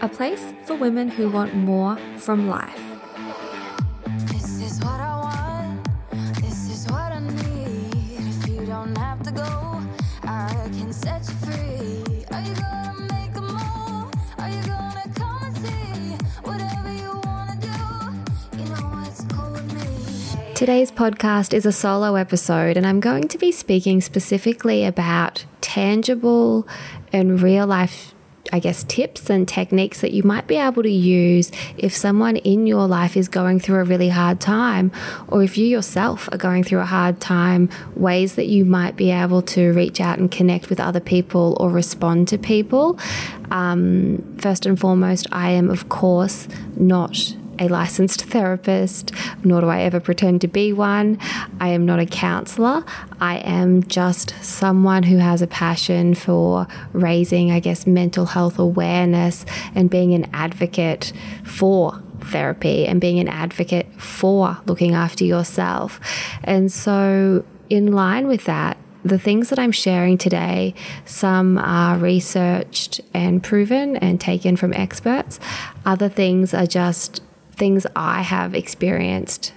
a 0.00 0.08
place 0.08 0.54
for 0.64 0.74
women 0.74 1.08
who 1.08 1.30
want 1.30 1.54
more 1.54 1.96
from 2.18 2.48
life. 2.48 2.80
This 4.32 4.60
is 4.60 4.78
what 4.80 5.00
I 5.00 5.16
want. 5.20 5.88
This 6.40 6.70
is 6.70 6.86
what 6.90 7.12
I 7.12 7.20
need. 7.20 8.18
If 8.28 8.48
you 8.48 8.66
don't 8.66 8.96
have 8.98 9.22
to 9.22 9.30
go, 9.30 9.82
I 10.24 10.68
can 10.78 10.92
set 10.92 11.26
you 11.28 11.34
free. 11.46 12.24
Are 12.32 12.42
you 12.42 12.54
gonna 12.54 13.06
make 13.10 13.36
a 13.36 13.40
move? 13.40 14.12
Are 14.38 14.50
you 14.50 14.62
gonna 14.62 15.12
come 15.14 15.42
and 15.44 15.56
see? 15.56 16.16
Whatever 16.42 16.92
you 16.92 17.20
wanna 17.24 17.56
do, 17.60 18.58
you 18.58 18.68
know 18.68 19.04
it's 19.06 19.24
cool 19.24 19.50
with 19.52 19.72
me. 19.72 20.54
Today's 20.54 20.90
podcast 20.90 21.54
is 21.54 21.64
a 21.66 21.72
solo 21.72 22.16
episode, 22.16 22.76
and 22.76 22.86
I'm 22.86 23.00
going 23.00 23.28
to 23.28 23.38
be 23.38 23.52
speaking 23.52 24.00
specifically 24.00 24.84
about 24.84 25.44
tangible 25.60 26.66
and 27.12 27.40
real 27.40 27.66
life. 27.66 28.12
I 28.52 28.58
guess 28.58 28.84
tips 28.84 29.30
and 29.30 29.46
techniques 29.46 30.00
that 30.00 30.12
you 30.12 30.22
might 30.22 30.46
be 30.46 30.56
able 30.56 30.82
to 30.82 30.90
use 30.90 31.50
if 31.76 31.94
someone 31.94 32.36
in 32.36 32.66
your 32.66 32.86
life 32.86 33.16
is 33.16 33.28
going 33.28 33.60
through 33.60 33.80
a 33.80 33.84
really 33.84 34.08
hard 34.08 34.40
time, 34.40 34.92
or 35.28 35.42
if 35.42 35.58
you 35.58 35.66
yourself 35.66 36.28
are 36.32 36.38
going 36.38 36.64
through 36.64 36.80
a 36.80 36.86
hard 36.86 37.20
time, 37.20 37.68
ways 37.94 38.34
that 38.36 38.46
you 38.46 38.64
might 38.64 38.96
be 38.96 39.10
able 39.10 39.42
to 39.42 39.72
reach 39.72 40.00
out 40.00 40.18
and 40.18 40.30
connect 40.30 40.70
with 40.70 40.80
other 40.80 41.00
people 41.00 41.56
or 41.60 41.70
respond 41.70 42.28
to 42.28 42.38
people. 42.38 42.98
Um, 43.50 44.36
first 44.38 44.66
and 44.66 44.78
foremost, 44.78 45.26
I 45.32 45.50
am, 45.50 45.70
of 45.70 45.88
course, 45.88 46.48
not 46.76 47.34
a 47.58 47.68
licensed 47.68 48.24
therapist, 48.24 49.12
nor 49.44 49.60
do 49.60 49.68
I 49.68 49.82
ever 49.82 50.00
pretend 50.00 50.40
to 50.42 50.48
be 50.48 50.72
one. 50.72 51.18
I 51.60 51.68
am 51.68 51.86
not 51.86 51.98
a 51.98 52.06
counselor. 52.06 52.84
I 53.20 53.38
am 53.38 53.82
just 53.84 54.34
someone 54.42 55.02
who 55.02 55.18
has 55.18 55.42
a 55.42 55.46
passion 55.46 56.14
for 56.14 56.66
raising, 56.92 57.50
I 57.50 57.60
guess, 57.60 57.86
mental 57.86 58.26
health 58.26 58.58
awareness 58.58 59.44
and 59.74 59.90
being 59.90 60.14
an 60.14 60.28
advocate 60.32 61.12
for 61.44 62.02
therapy 62.20 62.86
and 62.86 63.00
being 63.00 63.18
an 63.18 63.28
advocate 63.28 63.86
for 64.00 64.58
looking 64.66 64.94
after 64.94 65.24
yourself. 65.24 66.00
And 66.44 66.72
so, 66.72 67.44
in 67.68 67.92
line 67.92 68.26
with 68.26 68.44
that, 68.44 68.76
the 69.04 69.18
things 69.18 69.50
that 69.50 69.58
I'm 69.58 69.72
sharing 69.72 70.18
today, 70.18 70.74
some 71.04 71.58
are 71.58 71.96
researched 71.96 73.00
and 73.14 73.42
proven 73.42 73.96
and 73.96 74.20
taken 74.20 74.56
from 74.56 74.72
experts. 74.72 75.38
Other 75.84 76.08
things 76.08 76.52
are 76.52 76.66
just 76.66 77.22
things 77.56 77.86
I 77.96 78.22
have 78.22 78.54
experienced, 78.54 79.52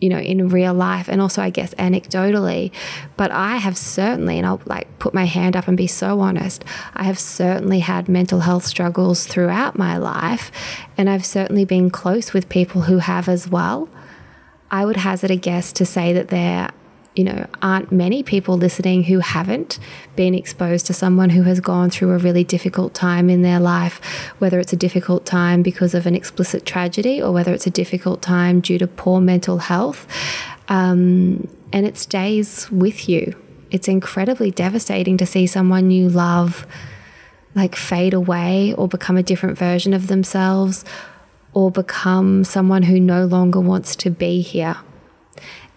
you 0.00 0.08
know, 0.08 0.18
in 0.18 0.48
real 0.48 0.74
life 0.74 1.08
and 1.08 1.20
also, 1.20 1.42
I 1.42 1.50
guess, 1.50 1.74
anecdotally. 1.74 2.70
But 3.16 3.30
I 3.30 3.56
have 3.56 3.76
certainly, 3.76 4.38
and 4.38 4.46
I'll 4.46 4.60
like 4.66 4.98
put 4.98 5.14
my 5.14 5.24
hand 5.24 5.56
up 5.56 5.66
and 5.66 5.76
be 5.76 5.86
so 5.86 6.20
honest, 6.20 6.64
I 6.94 7.04
have 7.04 7.18
certainly 7.18 7.80
had 7.80 8.08
mental 8.08 8.40
health 8.40 8.64
struggles 8.64 9.26
throughout 9.26 9.78
my 9.78 9.96
life. 9.96 10.52
And 10.96 11.08
I've 11.08 11.26
certainly 11.26 11.64
been 11.64 11.90
close 11.90 12.32
with 12.32 12.48
people 12.48 12.82
who 12.82 12.98
have 12.98 13.28
as 13.28 13.48
well. 13.48 13.88
I 14.70 14.84
would 14.84 14.98
hazard 14.98 15.30
a 15.30 15.36
guess 15.36 15.72
to 15.72 15.84
say 15.84 16.12
that 16.12 16.28
there 16.28 16.70
you 17.16 17.24
know, 17.24 17.46
aren't 17.60 17.90
many 17.90 18.22
people 18.22 18.56
listening 18.56 19.04
who 19.04 19.18
haven't 19.18 19.78
been 20.14 20.34
exposed 20.34 20.86
to 20.86 20.92
someone 20.92 21.30
who 21.30 21.42
has 21.42 21.60
gone 21.60 21.90
through 21.90 22.12
a 22.12 22.18
really 22.18 22.44
difficult 22.44 22.94
time 22.94 23.28
in 23.28 23.42
their 23.42 23.58
life, 23.58 24.00
whether 24.38 24.60
it's 24.60 24.72
a 24.72 24.76
difficult 24.76 25.26
time 25.26 25.62
because 25.62 25.92
of 25.94 26.06
an 26.06 26.14
explicit 26.14 26.64
tragedy 26.64 27.20
or 27.20 27.32
whether 27.32 27.52
it's 27.52 27.66
a 27.66 27.70
difficult 27.70 28.22
time 28.22 28.60
due 28.60 28.78
to 28.78 28.86
poor 28.86 29.20
mental 29.20 29.58
health. 29.58 30.06
Um, 30.68 31.48
and 31.72 31.84
it 31.84 31.98
stays 31.98 32.70
with 32.70 33.08
you. 33.08 33.36
It's 33.72 33.88
incredibly 33.88 34.52
devastating 34.52 35.16
to 35.18 35.26
see 35.26 35.46
someone 35.46 35.90
you 35.90 36.08
love 36.08 36.66
like 37.56 37.74
fade 37.74 38.14
away 38.14 38.72
or 38.74 38.86
become 38.86 39.16
a 39.16 39.22
different 39.24 39.58
version 39.58 39.92
of 39.92 40.06
themselves 40.06 40.84
or 41.52 41.72
become 41.72 42.44
someone 42.44 42.84
who 42.84 43.00
no 43.00 43.24
longer 43.24 43.58
wants 43.58 43.96
to 43.96 44.10
be 44.10 44.40
here 44.40 44.76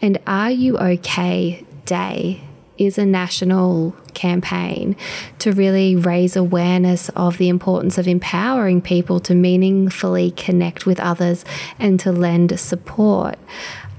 and 0.04 0.20
R 0.28 0.52
U 0.52 0.78
OK 0.78 1.66
Day 1.86 2.42
is 2.78 2.98
a 2.98 3.06
national 3.06 3.96
campaign 4.14 4.96
to 5.40 5.52
really 5.52 5.96
raise 5.96 6.36
awareness 6.36 7.10
of 7.10 7.38
the 7.38 7.48
importance 7.48 7.98
of 7.98 8.08
empowering 8.08 8.82
people 8.82 9.20
to 9.22 9.34
meaningfully 9.34 10.32
connect 10.32 10.86
with 10.86 11.00
others 11.00 11.46
and 11.80 12.00
to 12.02 12.12
lend 12.12 12.60
support. 12.60 13.38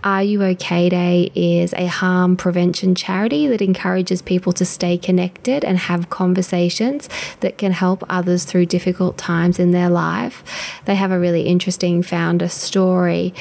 R 0.03 0.23
U 0.23 0.43
OK 0.43 0.91
Day 0.91 1.31
is 1.35 1.73
a 1.73 1.87
harm 1.87 2.37
prevention 2.37 2.95
charity 2.95 3.47
that 3.47 3.63
encourages 3.63 4.21
people 4.21 4.53
to 4.53 4.65
stay 4.67 4.99
connected 4.99 5.65
and 5.65 5.79
have 5.79 6.11
conversations 6.11 7.09
that 7.41 7.57
can 7.57 7.73
help 7.73 8.05
others 8.11 8.45
through 8.45 8.67
difficult 8.67 9.17
times 9.17 9.59
in 9.59 9.71
their 9.71 9.89
life. 9.89 10.45
They 10.85 10.97
have 10.97 11.11
a 11.11 11.19
really 11.19 11.43
interesting 11.43 12.03
founder 12.03 12.49
story 12.49 13.33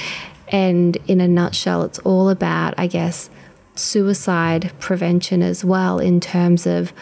and 0.54 0.96
in 1.08 1.20
a 1.20 1.28
nutshell, 1.28 1.82
it's 1.82 1.98
all 2.00 2.30
about, 2.30 2.76
I 2.78 2.86
guess, 2.86 3.32
suicide 3.76 4.72
prevention 4.80 5.42
as 5.42 5.66
well, 5.66 5.98
in 5.98 6.20
terms 6.20 6.68
of 6.68 6.94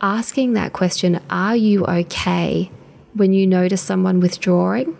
asking 0.00 0.54
that 0.54 0.72
question 0.72 1.20
Are 1.30 1.56
you 1.56 1.86
okay 1.86 2.72
when 3.14 3.32
you 3.32 3.46
notice 3.46 3.80
someone 3.80 4.18
withdrawing? 4.18 4.98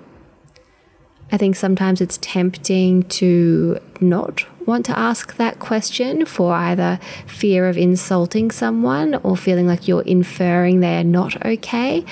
I 1.31 1.36
think 1.36 1.56
sometimes 1.56 2.00
it's 2.00 2.19
tempting 2.22 3.03
to 3.03 3.78
not 4.00 4.47
want 4.65 4.86
to 4.86 4.98
ask 4.98 5.36
that 5.36 5.59
question 5.59 6.25
for 6.25 6.53
either 6.53 7.00
fear 7.26 7.69
of 7.69 7.76
insulting 7.76 8.50
someone 8.50 9.15
or 9.16 9.36
feeling 9.36 9.66
like 9.66 9.88
you're 9.88 10.03
inferring 10.03 10.80
they're 10.80 11.03
not 11.03 11.44
okay 11.44 12.04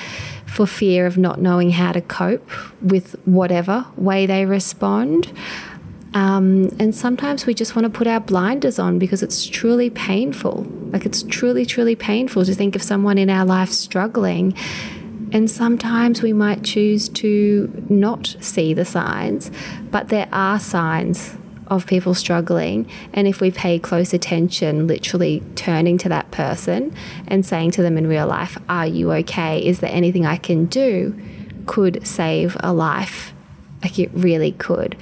for 0.47 0.67
fear 0.67 1.07
of 1.07 1.19
not 1.19 1.41
knowing 1.41 1.71
how 1.71 1.93
to 1.93 2.01
cope 2.01 2.51
with 2.81 3.15
whatever 3.27 3.87
way 3.97 4.27
they 4.27 4.47
respond. 4.47 5.31
Um, 6.17 6.71
and 6.79 6.95
sometimes 6.95 7.45
we 7.45 7.53
just 7.53 7.77
want 7.77 7.85
to 7.85 7.91
put 7.91 8.07
our 8.07 8.21
blinders 8.21 8.79
on 8.79 8.99
because 8.99 9.23
it's 9.23 9.45
truly 9.45 9.91
painful. 9.91 10.67
Like 10.91 11.05
it's 11.05 11.23
truly, 11.25 11.67
truly 11.67 11.95
painful 11.95 12.47
to 12.47 12.55
think 12.55 12.75
of 12.75 12.83
someone 12.83 13.19
in 13.19 13.29
our 13.29 13.45
life 13.45 13.69
struggling. 13.69 14.55
And 15.33 15.51
sometimes 15.51 16.23
we 16.23 16.33
might 16.33 16.65
choose 16.65 17.11
to 17.11 17.71
not 17.91 18.35
see 18.41 18.73
the 18.73 18.87
signs, 18.87 19.51
but 19.91 20.09
there 20.09 20.27
are 20.33 20.59
signs 20.59 21.37
of 21.67 21.87
people 21.87 22.15
struggling. 22.15 22.89
And 23.13 23.29
if 23.29 23.43
we 23.43 23.51
pay 23.51 23.79
close 23.79 24.15
attention, 24.15 24.87
literally 24.87 25.43
turning 25.55 25.99
to 25.99 26.09
that 26.09 26.31
person 26.31 26.97
and 27.27 27.45
saying 27.45 27.73
to 27.73 27.83
them 27.83 27.99
in 27.99 28.07
real 28.07 28.27
life, 28.27 28.57
Are 28.71 28.87
you 28.87 29.13
okay? 29.13 29.63
Is 29.63 29.81
there 29.81 29.93
anything 29.93 30.25
I 30.25 30.39
can 30.39 30.65
do? 30.65 31.15
could 31.67 32.07
save 32.07 32.57
a 32.61 32.73
life. 32.73 33.35
Like 33.83 33.99
it 33.99 34.11
really 34.15 34.53
could. 34.53 34.97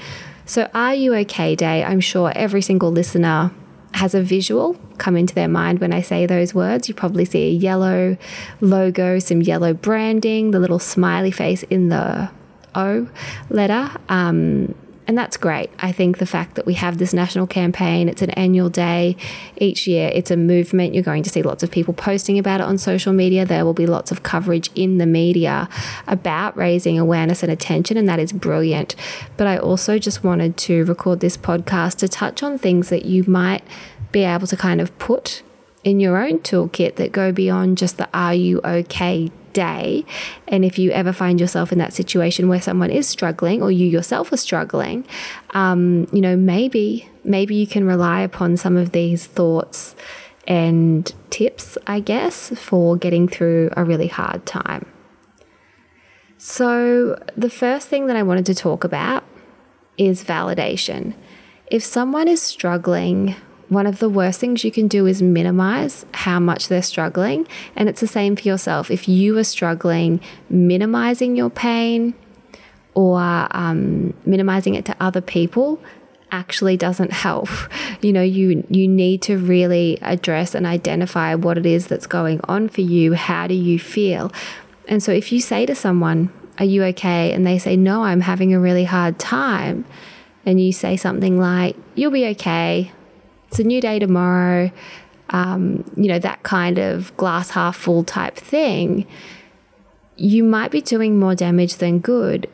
So, 0.46 0.68
R 0.74 0.94
U 0.94 1.14
OK 1.14 1.56
Day, 1.56 1.82
I'm 1.82 2.00
sure 2.00 2.32
every 2.34 2.62
single 2.62 2.90
listener 2.90 3.50
has 3.92 4.14
a 4.14 4.22
visual 4.22 4.76
come 4.98 5.16
into 5.16 5.34
their 5.34 5.48
mind 5.48 5.78
when 5.78 5.92
I 5.92 6.02
say 6.02 6.26
those 6.26 6.54
words. 6.54 6.88
You 6.88 6.94
probably 6.94 7.24
see 7.24 7.46
a 7.46 7.50
yellow 7.50 8.16
logo, 8.60 9.18
some 9.18 9.40
yellow 9.40 9.72
branding, 9.72 10.50
the 10.50 10.60
little 10.60 10.78
smiley 10.78 11.30
face 11.30 11.62
in 11.64 11.88
the 11.88 12.30
O 12.74 13.08
letter. 13.50 13.90
Um, 14.08 14.74
and 15.06 15.18
that's 15.18 15.36
great. 15.36 15.70
I 15.78 15.92
think 15.92 16.18
the 16.18 16.26
fact 16.26 16.54
that 16.54 16.64
we 16.64 16.74
have 16.74 16.98
this 16.98 17.12
national 17.12 17.46
campaign, 17.46 18.08
it's 18.08 18.22
an 18.22 18.30
annual 18.30 18.70
day 18.70 19.16
each 19.56 19.86
year, 19.86 20.10
it's 20.14 20.30
a 20.30 20.36
movement. 20.36 20.94
You're 20.94 21.02
going 21.02 21.22
to 21.24 21.30
see 21.30 21.42
lots 21.42 21.62
of 21.62 21.70
people 21.70 21.92
posting 21.92 22.38
about 22.38 22.60
it 22.60 22.64
on 22.64 22.78
social 22.78 23.12
media. 23.12 23.44
There 23.44 23.64
will 23.64 23.74
be 23.74 23.86
lots 23.86 24.10
of 24.10 24.22
coverage 24.22 24.70
in 24.74 24.98
the 24.98 25.06
media 25.06 25.68
about 26.06 26.56
raising 26.56 26.98
awareness 26.98 27.42
and 27.42 27.52
attention, 27.52 27.96
and 27.96 28.08
that 28.08 28.18
is 28.18 28.32
brilliant. 28.32 28.96
But 29.36 29.46
I 29.46 29.58
also 29.58 29.98
just 29.98 30.24
wanted 30.24 30.56
to 30.58 30.84
record 30.84 31.20
this 31.20 31.36
podcast 31.36 31.96
to 31.98 32.08
touch 32.08 32.42
on 32.42 32.58
things 32.58 32.88
that 32.88 33.04
you 33.04 33.24
might 33.24 33.62
be 34.10 34.22
able 34.22 34.46
to 34.46 34.56
kind 34.56 34.80
of 34.80 34.96
put 34.98 35.42
in 35.82 36.00
your 36.00 36.16
own 36.16 36.38
toolkit 36.38 36.96
that 36.96 37.12
go 37.12 37.30
beyond 37.30 37.76
just 37.76 37.98
the 37.98 38.08
R 38.14 38.34
U 38.34 38.60
OK 38.64 39.30
day. 39.54 40.04
And 40.46 40.64
if 40.64 40.78
you 40.78 40.90
ever 40.90 41.12
find 41.12 41.40
yourself 41.40 41.72
in 41.72 41.78
that 41.78 41.94
situation 41.94 42.48
where 42.48 42.60
someone 42.60 42.90
is 42.90 43.08
struggling 43.08 43.62
or 43.62 43.70
you 43.70 43.86
yourself 43.86 44.30
are 44.32 44.36
struggling, 44.36 45.06
um, 45.54 46.06
you 46.12 46.20
know, 46.20 46.36
maybe, 46.36 47.08
maybe 47.24 47.54
you 47.54 47.66
can 47.66 47.86
rely 47.86 48.20
upon 48.20 48.58
some 48.58 48.76
of 48.76 48.92
these 48.92 49.24
thoughts 49.24 49.96
and 50.46 51.14
tips, 51.30 51.78
I 51.86 52.00
guess, 52.00 52.50
for 52.50 52.98
getting 52.98 53.28
through 53.28 53.70
a 53.76 53.84
really 53.84 54.08
hard 54.08 54.44
time. 54.44 54.84
So, 56.36 57.18
the 57.36 57.48
first 57.48 57.88
thing 57.88 58.06
that 58.08 58.16
I 58.16 58.22
wanted 58.22 58.44
to 58.46 58.54
talk 58.54 58.84
about 58.84 59.24
is 59.96 60.22
validation. 60.22 61.14
If 61.68 61.82
someone 61.82 62.28
is 62.28 62.42
struggling, 62.42 63.34
one 63.68 63.86
of 63.86 63.98
the 63.98 64.08
worst 64.08 64.40
things 64.40 64.64
you 64.64 64.70
can 64.70 64.88
do 64.88 65.06
is 65.06 65.22
minimize 65.22 66.04
how 66.12 66.38
much 66.38 66.68
they're 66.68 66.82
struggling. 66.82 67.46
And 67.76 67.88
it's 67.88 68.00
the 68.00 68.06
same 68.06 68.36
for 68.36 68.42
yourself. 68.42 68.90
If 68.90 69.08
you 69.08 69.38
are 69.38 69.44
struggling, 69.44 70.20
minimizing 70.50 71.36
your 71.36 71.50
pain 71.50 72.14
or 72.94 73.20
um, 73.50 74.14
minimizing 74.24 74.74
it 74.74 74.84
to 74.86 74.96
other 75.00 75.20
people 75.20 75.80
actually 76.30 76.76
doesn't 76.76 77.12
help. 77.12 77.48
You 78.00 78.12
know, 78.12 78.22
you 78.22 78.66
you 78.68 78.86
need 78.86 79.22
to 79.22 79.38
really 79.38 79.98
address 80.02 80.54
and 80.54 80.66
identify 80.66 81.34
what 81.36 81.56
it 81.56 81.64
is 81.64 81.86
that's 81.86 82.06
going 82.06 82.42
on 82.44 82.68
for 82.68 82.82
you. 82.82 83.14
How 83.14 83.46
do 83.46 83.54
you 83.54 83.78
feel? 83.78 84.30
And 84.88 85.02
so 85.02 85.10
if 85.10 85.32
you 85.32 85.40
say 85.40 85.64
to 85.64 85.74
someone, 85.74 86.30
"Are 86.58 86.66
you 86.66 86.84
okay?" 86.92 87.32
and 87.32 87.46
they 87.46 87.58
say, 87.58 87.76
"No, 87.76 88.04
I'm 88.04 88.20
having 88.20 88.52
a 88.52 88.60
really 88.60 88.84
hard 88.84 89.18
time." 89.18 89.86
And 90.44 90.60
you 90.60 90.70
say 90.70 90.98
something 90.98 91.38
like, 91.38 91.76
"You'll 91.94 92.10
be 92.10 92.26
okay. 92.26 92.92
It's 93.54 93.60
a 93.60 93.64
new 93.64 93.80
day 93.80 94.00
tomorrow." 94.00 94.72
Um, 95.30 95.84
you 95.96 96.08
know, 96.08 96.18
that 96.18 96.42
kind 96.42 96.78
of 96.78 97.16
glass 97.16 97.50
half 97.50 97.76
full 97.76 98.02
type 98.02 98.34
thing. 98.34 99.06
You 100.16 100.42
might 100.42 100.72
be 100.72 100.80
doing 100.80 101.20
more 101.20 101.36
damage 101.36 101.76
than 101.76 102.00
good 102.00 102.48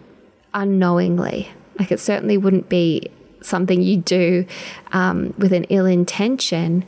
unknowingly. 0.52 1.48
Like 1.78 1.90
it 1.90 2.00
certainly 2.00 2.36
wouldn't 2.36 2.68
be 2.68 3.10
something 3.40 3.80
you 3.80 3.96
do 3.96 4.44
um, 4.92 5.32
with 5.38 5.54
an 5.54 5.64
ill 5.64 5.86
intention. 5.86 6.84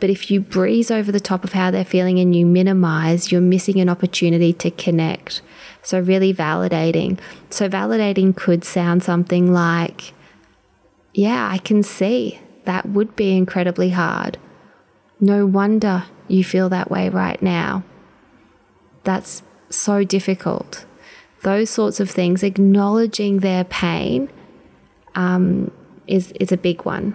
But 0.00 0.08
if 0.08 0.30
you 0.30 0.40
breeze 0.40 0.90
over 0.90 1.12
the 1.12 1.20
top 1.20 1.44
of 1.44 1.52
how 1.52 1.70
they're 1.70 1.84
feeling 1.84 2.18
and 2.18 2.34
you 2.34 2.46
minimize, 2.46 3.30
you're 3.30 3.42
missing 3.42 3.80
an 3.80 3.90
opportunity 3.90 4.54
to 4.54 4.70
connect. 4.70 5.42
So, 5.82 6.00
really 6.00 6.32
validating. 6.32 7.18
So, 7.50 7.68
validating 7.68 8.34
could 8.34 8.64
sound 8.64 9.04
something 9.04 9.52
like, 9.52 10.14
Yeah, 11.12 11.50
I 11.52 11.58
can 11.58 11.82
see 11.82 12.40
that 12.66 12.88
would 12.88 13.16
be 13.16 13.36
incredibly 13.36 13.90
hard. 13.90 14.38
No 15.18 15.46
wonder 15.46 16.04
you 16.28 16.44
feel 16.44 16.68
that 16.68 16.90
way 16.90 17.08
right 17.08 17.40
now. 17.40 17.84
That's 19.04 19.42
so 19.70 20.04
difficult. 20.04 20.84
Those 21.42 21.70
sorts 21.70 22.00
of 22.00 22.10
things, 22.10 22.42
acknowledging 22.42 23.38
their 23.38 23.64
pain 23.64 24.28
um, 25.14 25.70
is, 26.06 26.32
is 26.32 26.52
a 26.52 26.56
big 26.56 26.84
one. 26.84 27.14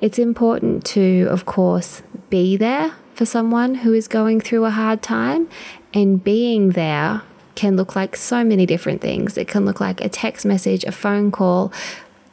It's 0.00 0.18
important 0.18 0.84
to, 0.86 1.26
of 1.30 1.46
course, 1.46 2.02
be 2.30 2.56
there 2.56 2.92
for 3.14 3.26
someone 3.26 3.76
who 3.76 3.92
is 3.92 4.06
going 4.06 4.40
through 4.40 4.64
a 4.64 4.70
hard 4.70 5.02
time, 5.02 5.48
and 5.92 6.22
being 6.22 6.70
there 6.70 7.22
can 7.56 7.76
look 7.76 7.96
like 7.96 8.14
so 8.14 8.44
many 8.44 8.64
different 8.66 9.00
things. 9.00 9.36
It 9.36 9.48
can 9.48 9.64
look 9.64 9.80
like 9.80 10.00
a 10.00 10.08
text 10.08 10.46
message, 10.46 10.84
a 10.84 10.92
phone 10.92 11.32
call. 11.32 11.72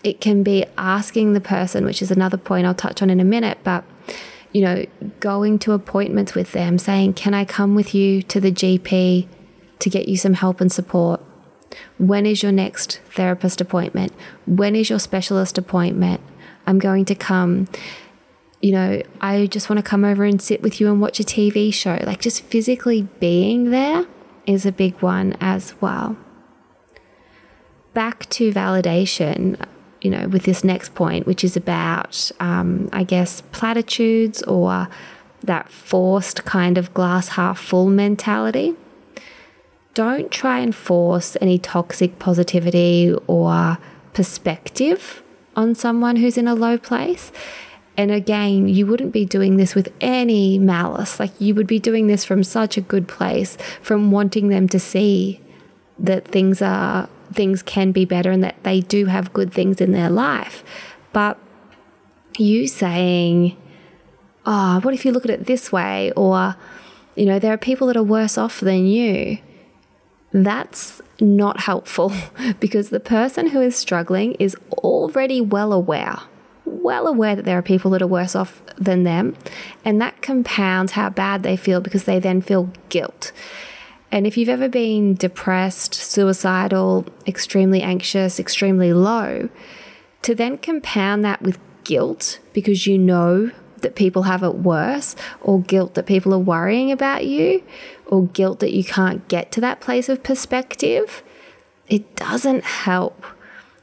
It 0.05 0.21
can 0.21 0.43
be 0.43 0.65
asking 0.77 1.33
the 1.33 1.41
person, 1.41 1.83
which 1.83 1.99
is 1.99 2.11
another 2.11 2.37
point 2.37 2.67
I'll 2.67 2.75
touch 2.75 3.01
on 3.01 3.09
in 3.09 3.19
a 3.19 3.25
minute, 3.25 3.57
but 3.63 3.83
you 4.53 4.61
know, 4.61 4.85
going 5.19 5.57
to 5.59 5.73
appointments 5.73 6.35
with 6.35 6.51
them, 6.51 6.77
saying, 6.77 7.15
Can 7.15 7.33
I 7.33 7.43
come 7.43 7.73
with 7.73 7.95
you 7.95 8.21
to 8.21 8.39
the 8.39 8.51
GP 8.51 9.27
to 9.79 9.89
get 9.89 10.07
you 10.07 10.15
some 10.15 10.35
help 10.35 10.61
and 10.61 10.71
support? 10.71 11.21
When 11.97 12.27
is 12.27 12.43
your 12.43 12.51
next 12.51 13.01
therapist 13.09 13.59
appointment? 13.59 14.13
When 14.45 14.75
is 14.75 14.91
your 14.91 14.99
specialist 14.99 15.57
appointment? 15.57 16.21
I'm 16.67 16.77
going 16.77 17.05
to 17.05 17.15
come. 17.15 17.67
You 18.61 18.73
know, 18.73 19.01
I 19.19 19.47
just 19.47 19.69
want 19.69 19.79
to 19.79 19.83
come 19.83 20.05
over 20.05 20.23
and 20.23 20.39
sit 20.39 20.61
with 20.61 20.79
you 20.79 20.89
and 20.89 21.01
watch 21.01 21.19
a 21.19 21.23
TV 21.23 21.73
show. 21.73 21.99
Like, 22.05 22.21
just 22.21 22.43
physically 22.43 23.09
being 23.19 23.71
there 23.71 24.05
is 24.45 24.67
a 24.67 24.71
big 24.71 25.01
one 25.01 25.35
as 25.41 25.73
well. 25.81 26.15
Back 27.93 28.29
to 28.29 28.51
validation, 28.51 29.59
you 30.05 30.11
know, 30.11 30.27
with 30.27 30.43
this 30.43 30.63
next 30.63 30.95
point, 30.95 31.25
which 31.25 31.43
is 31.43 31.57
about, 31.57 32.31
um, 32.39 32.89
I 32.93 33.03
guess, 33.03 33.41
platitudes 33.51 34.43
or 34.43 34.87
that 35.43 35.69
forced 35.69 36.45
kind 36.45 36.77
of 36.77 36.93
glass 36.93 37.29
half 37.29 37.59
full 37.59 37.87
mentality 37.87 38.75
don't 39.95 40.29
try 40.29 40.59
and 40.59 40.75
force 40.75 41.35
any 41.41 41.57
toxic 41.57 42.19
positivity 42.19 43.15
or 43.27 43.77
perspective 44.13 45.23
on 45.55 45.73
someone 45.73 46.17
who's 46.17 46.37
in 46.37 46.47
a 46.47 46.53
low 46.53 46.77
place. 46.77 47.31
And 47.97 48.11
again, 48.11 48.67
you 48.67 48.85
wouldn't 48.85 49.13
be 49.13 49.25
doing 49.25 49.55
this 49.55 49.73
with 49.73 49.91
any 50.01 50.59
malice. 50.59 51.17
Like 51.17 51.31
you 51.39 51.55
would 51.55 51.65
be 51.65 51.79
doing 51.79 52.07
this 52.07 52.25
from 52.25 52.43
such 52.43 52.77
a 52.77 52.81
good 52.81 53.07
place, 53.07 53.57
from 53.81 54.11
wanting 54.11 54.49
them 54.49 54.67
to 54.67 54.79
see 54.79 55.39
that 55.97 56.27
things 56.27 56.61
are 56.61 57.07
things 57.35 57.61
can 57.61 57.91
be 57.91 58.05
better 58.05 58.31
and 58.31 58.43
that 58.43 58.63
they 58.63 58.81
do 58.81 59.05
have 59.05 59.33
good 59.33 59.53
things 59.53 59.81
in 59.81 59.91
their 59.91 60.09
life. 60.09 60.63
But 61.13 61.37
you 62.37 62.67
saying, 62.67 63.55
"Oh, 64.45 64.79
what 64.81 64.93
if 64.93 65.05
you 65.05 65.11
look 65.11 65.25
at 65.25 65.31
it 65.31 65.45
this 65.45 65.71
way?" 65.71 66.11
or 66.15 66.55
you 67.15 67.25
know, 67.25 67.39
there 67.39 67.53
are 67.53 67.57
people 67.57 67.87
that 67.87 67.97
are 67.97 68.03
worse 68.03 68.37
off 68.37 68.59
than 68.59 68.85
you 68.85 69.37
that's 70.43 71.01
not 71.21 71.61
helpful 71.61 72.11
because 72.59 72.89
the 72.89 72.99
person 72.99 73.47
who 73.47 73.61
is 73.61 73.75
struggling 73.75 74.33
is 74.33 74.55
already 74.73 75.39
well 75.39 75.71
aware, 75.71 76.19
well 76.65 77.07
aware 77.07 77.35
that 77.35 77.45
there 77.45 77.57
are 77.57 77.61
people 77.61 77.91
that 77.91 78.01
are 78.01 78.07
worse 78.07 78.35
off 78.35 78.61
than 78.75 79.03
them. 79.03 79.35
And 79.85 80.01
that 80.01 80.21
compounds 80.21 80.93
how 80.93 81.09
bad 81.09 81.43
they 81.43 81.55
feel 81.55 81.79
because 81.79 82.03
they 82.03 82.19
then 82.19 82.41
feel 82.41 82.69
guilt. 82.89 83.31
And 84.15 84.25
if 84.25 84.37
you've 84.37 84.47
ever 84.47 84.69
been 84.69 85.15
depressed, 85.15 85.93
suicidal, 85.93 87.05
extremely 87.27 87.81
anxious, 87.81 88.39
extremely 88.39 88.93
low, 88.93 89.49
to 90.21 90.33
then 90.33 90.57
compound 90.57 91.25
that 91.25 91.41
with 91.41 91.59
guilt 91.83 92.39
because 92.53 92.87
you 92.87 92.97
know 92.97 93.51
that 93.79 93.95
people 93.95 94.23
have 94.23 94.41
it 94.41 94.55
worse, 94.55 95.17
or 95.41 95.59
guilt 95.59 95.95
that 95.95 96.05
people 96.05 96.33
are 96.33 96.39
worrying 96.39 96.93
about 96.93 97.25
you, 97.25 97.61
or 98.05 98.27
guilt 98.27 98.61
that 98.61 98.71
you 98.71 98.85
can't 98.85 99.27
get 99.27 99.51
to 99.51 99.59
that 99.59 99.81
place 99.81 100.07
of 100.07 100.23
perspective, 100.23 101.21
it 101.89 102.15
doesn't 102.15 102.63
help. 102.63 103.25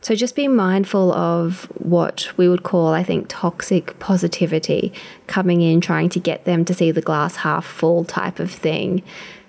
So 0.00 0.14
just 0.14 0.34
be 0.34 0.48
mindful 0.48 1.12
of 1.12 1.64
what 1.76 2.32
we 2.38 2.48
would 2.48 2.62
call, 2.62 2.94
I 2.94 3.04
think, 3.04 3.26
toxic 3.28 3.98
positivity 3.98 4.94
coming 5.26 5.60
in, 5.60 5.82
trying 5.82 6.08
to 6.08 6.18
get 6.18 6.46
them 6.46 6.64
to 6.64 6.72
see 6.72 6.90
the 6.90 7.02
glass 7.02 7.36
half 7.36 7.66
full 7.66 8.04
type 8.04 8.40
of 8.40 8.50
thing. 8.50 9.02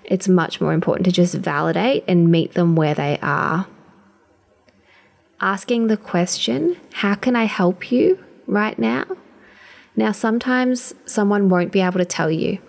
It's 0.05 0.27
much 0.27 0.59
more 0.59 0.73
important 0.73 1.05
to 1.05 1.11
just 1.11 1.35
validate 1.35 2.03
and 2.07 2.31
meet 2.31 2.53
them 2.53 2.75
where 2.75 2.93
they 2.93 3.17
are. 3.21 3.67
Asking 5.39 5.87
the 5.87 5.97
question, 5.97 6.77
How 6.93 7.15
can 7.15 7.35
I 7.35 7.45
help 7.45 7.91
you 7.91 8.23
right 8.47 8.77
now? 8.77 9.05
Now, 9.95 10.11
sometimes 10.11 10.93
someone 11.05 11.49
won't 11.49 11.71
be 11.71 11.81
able 11.81 11.99
to 11.99 12.05
tell 12.05 12.31
you. 12.31 12.59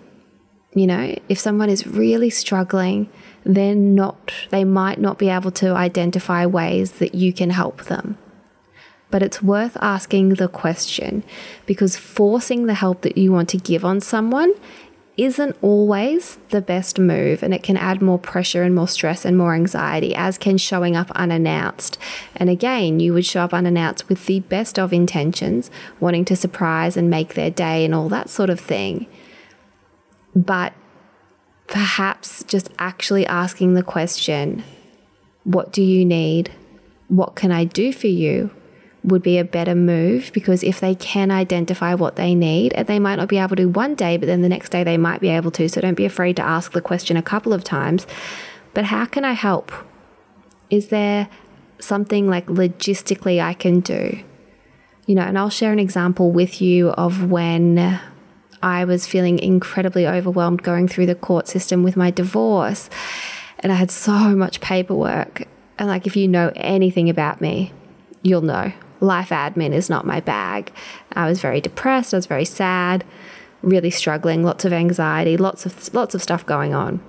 You 0.73 0.87
know, 0.87 1.17
if 1.29 1.39
someone 1.39 1.69
is 1.69 1.87
really 1.87 2.29
struggling, 2.29 3.09
they're 3.45 3.75
not, 3.75 4.33
they 4.49 4.63
might 4.65 4.99
not 4.99 5.17
be 5.17 5.29
able 5.29 5.51
to 5.51 5.69
identify 5.69 6.45
ways 6.45 6.93
that 6.93 7.15
you 7.15 7.31
can 7.31 7.49
help 7.51 7.85
them. 7.85 8.17
But 9.09 9.23
it's 9.23 9.41
worth 9.41 9.77
asking 9.79 10.29
the 10.29 10.49
question 10.49 11.23
because 11.65 11.95
forcing 11.95 12.65
the 12.65 12.73
help 12.73 13.01
that 13.01 13.17
you 13.17 13.31
want 13.31 13.49
to 13.49 13.57
give 13.57 13.85
on 13.85 14.01
someone 14.01 14.53
isn't 15.17 15.55
always 15.61 16.37
the 16.49 16.61
best 16.61 16.99
move 16.99 17.41
and 17.41 17.53
it 17.53 17.63
can 17.63 17.77
add 17.77 18.01
more 18.01 18.19
pressure 18.19 18.63
and 18.63 18.75
more 18.75 18.87
stress 18.87 19.23
and 19.23 19.37
more 19.37 19.53
anxiety, 19.53 20.13
as 20.15 20.37
can 20.37 20.57
showing 20.57 20.95
up 20.95 21.09
unannounced. 21.11 21.97
And 22.35 22.49
again, 22.49 22.99
you 22.99 23.13
would 23.13 23.25
show 23.25 23.41
up 23.41 23.53
unannounced 23.53 24.09
with 24.09 24.25
the 24.25 24.41
best 24.41 24.77
of 24.77 24.91
intentions, 24.91 25.71
wanting 25.99 26.25
to 26.25 26.35
surprise 26.35 26.97
and 26.97 27.09
make 27.09 27.33
their 27.33 27.49
day 27.49 27.85
and 27.85 27.95
all 27.95 28.09
that 28.09 28.29
sort 28.29 28.49
of 28.49 28.59
thing. 28.59 29.07
But 30.35 30.73
perhaps 31.67 32.43
just 32.43 32.69
actually 32.77 33.25
asking 33.25 33.73
the 33.73 33.83
question, 33.83 34.63
What 35.45 35.71
do 35.71 35.81
you 35.81 36.03
need? 36.03 36.51
What 37.07 37.35
can 37.35 37.51
I 37.51 37.63
do 37.63 37.93
for 37.93 38.07
you? 38.07 38.51
Would 39.05 39.21
be 39.21 39.37
a 39.37 39.43
better 39.43 39.75
move 39.75 40.31
because 40.33 40.63
if 40.63 40.79
they 40.79 40.95
can 40.95 41.29
identify 41.29 41.93
what 41.93 42.15
they 42.15 42.33
need, 42.33 42.73
and 42.73 42.87
they 42.87 42.99
might 42.99 43.17
not 43.17 43.29
be 43.29 43.37
able 43.37 43.55
to 43.55 43.65
one 43.65 43.93
day, 43.93 44.17
but 44.17 44.25
then 44.25 44.41
the 44.41 44.49
next 44.49 44.69
day 44.69 44.83
they 44.83 44.97
might 44.97 45.21
be 45.21 45.29
able 45.29 45.51
to. 45.51 45.69
So 45.69 45.79
don't 45.79 45.93
be 45.93 46.05
afraid 46.05 46.35
to 46.37 46.41
ask 46.41 46.71
the 46.71 46.81
question 46.81 47.15
a 47.15 47.21
couple 47.21 47.53
of 47.53 47.63
times. 47.63 48.07
But 48.73 48.85
how 48.85 49.05
can 49.05 49.23
I 49.23 49.33
help? 49.33 49.71
Is 50.69 50.87
there 50.87 51.29
something 51.79 52.27
like 52.27 52.47
logistically 52.47 53.41
I 53.41 53.53
can 53.53 53.79
do? 53.79 54.19
You 55.05 55.15
know, 55.15 55.21
and 55.21 55.37
I'll 55.37 55.51
share 55.51 55.71
an 55.71 55.79
example 55.79 56.31
with 56.31 56.59
you 56.59 56.89
of 56.89 57.29
when 57.29 57.99
I 58.63 58.85
was 58.85 59.05
feeling 59.05 59.37
incredibly 59.37 60.07
overwhelmed 60.07 60.63
going 60.63 60.87
through 60.87 61.05
the 61.05 61.15
court 61.15 61.47
system 61.47 61.83
with 61.83 61.95
my 61.95 62.09
divorce. 62.09 62.89
And 63.59 63.71
I 63.71 63.75
had 63.75 63.91
so 63.91 64.35
much 64.35 64.61
paperwork. 64.61 65.43
And 65.77 65.87
like, 65.87 66.07
if 66.07 66.15
you 66.15 66.27
know 66.27 66.51
anything 66.55 67.07
about 67.09 67.39
me, 67.39 67.71
you'll 68.23 68.41
know 68.41 68.73
life 68.99 69.29
admin 69.29 69.73
is 69.73 69.89
not 69.89 70.05
my 70.05 70.19
bag. 70.19 70.71
I 71.13 71.27
was 71.27 71.41
very 71.41 71.61
depressed. 71.61 72.13
I 72.13 72.17
was 72.17 72.25
very 72.25 72.45
sad, 72.45 73.03
really 73.61 73.89
struggling, 73.89 74.43
lots 74.43 74.65
of 74.65 74.73
anxiety, 74.73 75.37
lots 75.37 75.65
of 75.65 75.93
lots 75.93 76.15
of 76.15 76.21
stuff 76.21 76.45
going 76.45 76.73
on. 76.73 77.01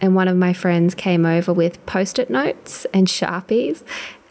And 0.00 0.14
one 0.14 0.28
of 0.28 0.36
my 0.36 0.52
friends 0.52 0.94
came 0.94 1.26
over 1.26 1.52
with 1.52 1.84
post-it 1.84 2.30
notes 2.30 2.86
and 2.94 3.06
sharpies, 3.06 3.82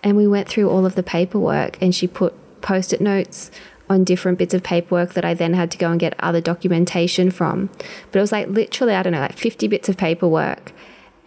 and 0.04 0.18
we 0.18 0.28
went 0.28 0.50
through 0.50 0.70
all 0.70 0.86
of 0.86 0.96
the 0.96 1.04
paperwork. 1.04 1.80
And 1.82 1.94
she 1.94 2.08
put 2.08 2.34
post-it 2.62 3.02
notes 3.02 3.52
on 3.90 4.04
different 4.04 4.38
bits 4.38 4.54
of 4.54 4.64
paperwork 4.64 5.14
that 5.14 5.26
I 5.26 5.34
then 5.34 5.54
had 5.54 5.72
to 5.72 5.78
go 5.78 5.90
and 5.90 6.00
get 6.00 6.14
other 6.20 6.42
documentation 6.42 7.32
from. 7.32 7.70
But 8.12 8.20
it 8.20 8.22
was 8.22 8.32
like 8.32 8.48
literally, 8.48 8.94
I 8.94 9.04
don't 9.04 9.14
know, 9.14 9.20
like 9.20 9.38
50 9.38 9.68
bits 9.68 9.90
of 9.90 9.98
paperwork. 9.98 10.72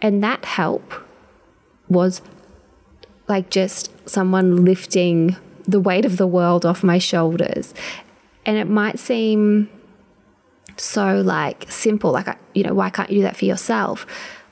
And 0.01 0.23
that 0.23 0.45
help 0.45 0.93
was 1.89 2.21
like 3.27 3.49
just 3.49 3.91
someone 4.09 4.63
lifting 4.65 5.35
the 5.67 5.79
weight 5.79 6.05
of 6.05 6.17
the 6.17 6.27
world 6.27 6.65
off 6.65 6.83
my 6.83 6.97
shoulders. 6.97 7.73
And 8.45 8.57
it 8.57 8.67
might 8.67 8.99
seem 8.99 9.69
so 10.77 11.21
like 11.21 11.71
simple, 11.71 12.11
like, 12.11 12.37
you 12.53 12.63
know, 12.63 12.73
why 12.73 12.89
can't 12.89 13.09
you 13.09 13.17
do 13.17 13.21
that 13.23 13.37
for 13.37 13.45
yourself? 13.45 14.05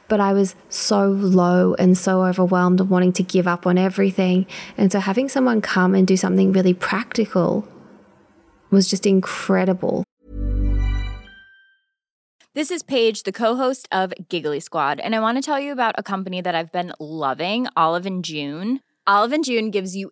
But 0.08 0.20
I 0.20 0.34
was 0.34 0.56
so 0.70 1.08
low 1.08 1.74
and 1.75 1.98
so 1.98 2.24
overwhelmed 2.25 2.82
and 2.82 2.89
wanting 2.89 3.13
to 3.13 3.24
give 3.24 3.48
up 3.48 3.65
on 3.65 3.77
everything. 3.77 4.46
And 4.77 4.91
so 4.91 5.00
having 5.00 5.30
someone 5.30 5.62
come 5.62 5.96
and 5.96 6.06
do 6.06 6.18
something 6.18 6.51
really 6.51 6.74
practical 6.74 7.68
was 8.72 8.89
just 8.89 9.06
incredible. 9.06 10.03
This 12.53 12.70
is 12.70 12.84
Paige, 12.84 13.24
the 13.24 13.32
co-host 13.32 13.88
of 13.94 14.13
Giggly 14.27 14.60
Squad, 14.60 15.00
and 15.00 15.15
I 15.15 15.22
want 15.22 15.38
to 15.38 15.41
tell 15.41 15.58
you 15.58 15.72
about 15.72 15.96
a 15.98 16.03
company 16.03 16.41
that 16.41 16.53
I've 16.53 16.74
been 16.74 16.91
loving, 17.00 17.68
Olive 17.77 18.06
and 18.06 18.25
June. 18.25 18.82
Olive 19.08 19.32
and 19.32 19.46
June 19.46 19.72
gives 19.72 19.96
you 19.96 20.12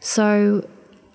So, 0.00 0.68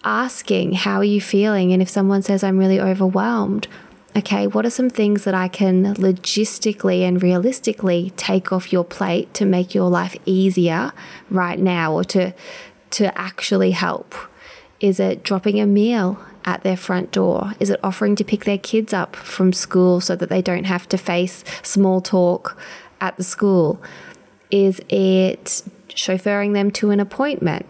asking, 0.04 0.74
How 0.74 0.98
are 0.98 1.04
you 1.04 1.22
feeling? 1.22 1.72
And 1.72 1.82
if 1.82 1.90
someone 1.90 2.24
says, 2.24 2.44
I'm 2.44 2.58
really 2.58 2.80
overwhelmed, 2.80 3.68
okay, 4.16 4.48
what 4.48 4.66
are 4.66 4.72
some 4.72 4.90
things 4.90 5.26
that 5.26 5.36
I 5.36 5.48
can 5.48 5.96
logistically 5.96 7.02
and 7.02 7.22
realistically 7.22 8.12
take 8.18 8.52
off 8.52 8.74
your 8.74 8.84
plate 8.84 9.34
to 9.36 9.46
make 9.46 9.76
your 9.76 9.90
life 9.90 10.16
easier 10.26 10.92
right 11.30 11.60
now 11.60 11.94
or 11.94 12.04
to, 12.06 12.34
to 12.92 13.16
actually 13.16 13.72
help? 13.72 14.16
Is 14.80 15.00
it 15.00 15.24
dropping 15.24 15.60
a 15.60 15.68
meal 15.68 16.20
at 16.46 16.64
their 16.64 16.78
front 16.78 17.12
door? 17.12 17.54
Is 17.60 17.70
it 17.70 17.80
offering 17.84 18.16
to 18.16 18.24
pick 18.24 18.46
their 18.46 18.58
kids 18.58 18.92
up 18.92 19.16
from 19.16 19.54
school 19.54 20.02
so 20.02 20.16
that 20.16 20.30
they 20.30 20.42
don't 20.42 20.64
have 20.64 20.90
to 20.90 20.98
face 20.98 21.44
small 21.62 22.02
talk 22.02 22.58
at 23.02 23.18
the 23.18 23.24
school? 23.24 23.82
Is 24.52 24.82
it 24.90 25.64
chauffeuring 25.90 26.54
them 26.54 26.72
to 26.72 26.92
an 26.92 27.00
appointment? 27.00 27.66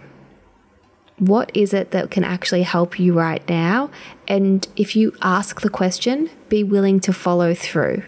What 1.17 1.51
is 1.53 1.74
it 1.74 1.91
that 1.91 2.12
can 2.12 2.24
actually 2.24 2.63
help 2.63 2.98
you 3.00 3.13
right 3.13 3.48
now? 3.50 3.91
And 4.27 4.67
if 4.75 4.95
you 4.95 5.13
ask 5.21 5.62
the 5.62 5.69
question, 5.69 6.29
be 6.48 6.63
willing 6.63 7.00
to 7.01 7.12
follow 7.12 7.53
through. 7.53 8.03